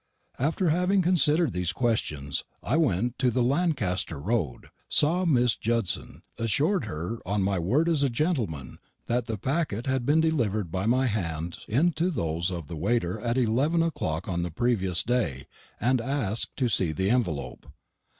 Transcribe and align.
After 0.39 0.69
having 0.69 1.03
considered 1.03 1.53
these 1.53 1.71
questions, 1.71 2.43
I 2.63 2.75
went 2.75 3.19
to 3.19 3.29
the 3.29 3.43
Lancaster 3.43 4.19
road, 4.19 4.69
saw 4.89 5.25
Miss 5.25 5.55
Judson 5.55 6.23
assured 6.39 6.85
her, 6.85 7.19
on 7.23 7.43
my 7.43 7.59
word 7.59 7.87
as 7.87 8.01
a 8.01 8.09
gentleman, 8.09 8.79
that 9.05 9.27
the 9.27 9.37
packet 9.37 9.85
had 9.85 10.03
been 10.03 10.19
delivered 10.19 10.71
by 10.71 10.87
my 10.87 11.05
hands 11.05 11.67
into 11.69 12.09
those 12.09 12.49
of 12.49 12.65
the 12.65 12.75
waiter 12.75 13.19
at 13.19 13.37
eleven 13.37 13.83
o'clock 13.83 14.27
on 14.27 14.41
the 14.41 14.49
previous 14.49 15.03
day, 15.03 15.45
and 15.79 16.01
asked 16.01 16.57
to 16.57 16.67
see 16.67 16.91
the 16.91 17.11
envelope. 17.11 17.67